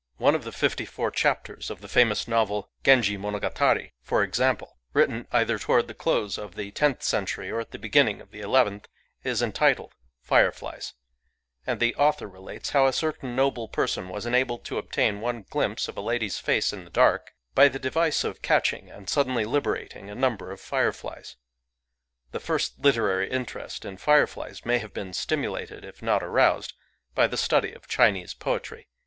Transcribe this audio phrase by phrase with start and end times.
[0.17, 5.27] One of the fifty four chapters of the famous novel, Genji Monogariy for example,— written
[5.31, 8.87] either toward the close of the tenth century or at the beginning of the eleventh,—
[9.31, 9.93] is entitled,"
[10.31, 10.95] Fireflies";
[11.67, 15.87] and the author relates how a certain noble person was enabled to obtain one glimpse
[15.87, 20.09] of a lady's face in the dark by the device of catching and suddenly liberating
[20.09, 21.35] a number of fireflies.
[22.31, 26.73] The first literary interest in fireflies may have been stimulated, if not aroused,
[27.13, 28.87] by the study of Chinese poetry.